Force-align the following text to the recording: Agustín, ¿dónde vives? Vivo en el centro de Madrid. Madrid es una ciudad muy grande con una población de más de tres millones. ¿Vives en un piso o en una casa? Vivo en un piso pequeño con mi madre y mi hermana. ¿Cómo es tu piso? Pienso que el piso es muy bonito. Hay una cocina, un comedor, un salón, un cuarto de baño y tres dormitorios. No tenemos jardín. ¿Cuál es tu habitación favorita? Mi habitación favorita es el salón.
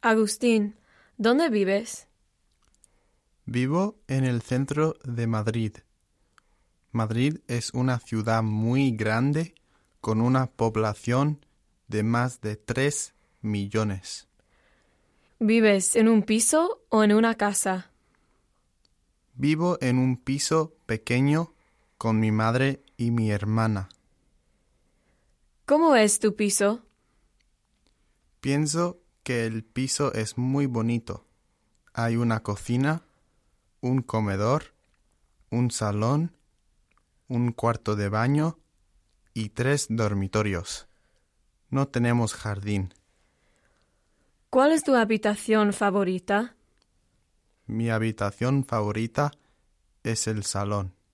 Agustín, 0.00 0.76
¿dónde 1.16 1.48
vives? 1.48 2.06
Vivo 3.46 3.98
en 4.06 4.24
el 4.24 4.42
centro 4.42 4.96
de 5.04 5.26
Madrid. 5.26 5.72
Madrid 6.92 7.38
es 7.48 7.74
una 7.74 7.98
ciudad 7.98 8.44
muy 8.44 8.92
grande 8.92 9.54
con 10.00 10.20
una 10.20 10.46
población 10.46 11.44
de 11.88 12.04
más 12.04 12.40
de 12.40 12.54
tres 12.54 13.14
millones. 13.42 14.28
¿Vives 15.40 15.96
en 15.96 16.08
un 16.08 16.22
piso 16.22 16.84
o 16.90 17.02
en 17.02 17.12
una 17.12 17.34
casa? 17.34 17.90
Vivo 19.34 19.78
en 19.80 19.98
un 19.98 20.16
piso 20.16 20.74
pequeño 20.86 21.54
con 21.96 22.20
mi 22.20 22.30
madre 22.30 22.82
y 22.96 23.10
mi 23.10 23.32
hermana. 23.32 23.88
¿Cómo 25.66 25.96
es 25.96 26.20
tu 26.20 26.36
piso? 26.36 26.84
Pienso 28.40 29.00
que 29.28 29.44
el 29.44 29.62
piso 29.62 30.14
es 30.14 30.38
muy 30.38 30.64
bonito. 30.64 31.26
Hay 31.92 32.16
una 32.16 32.42
cocina, 32.42 33.02
un 33.82 34.00
comedor, 34.00 34.72
un 35.50 35.70
salón, 35.70 36.34
un 37.28 37.52
cuarto 37.52 37.94
de 37.94 38.08
baño 38.08 38.58
y 39.34 39.50
tres 39.50 39.88
dormitorios. 39.90 40.88
No 41.68 41.88
tenemos 41.88 42.32
jardín. 42.32 42.94
¿Cuál 44.48 44.72
es 44.72 44.82
tu 44.82 44.94
habitación 44.94 45.74
favorita? 45.74 46.56
Mi 47.66 47.90
habitación 47.90 48.64
favorita 48.64 49.32
es 50.04 50.26
el 50.26 50.42
salón. 50.44 50.94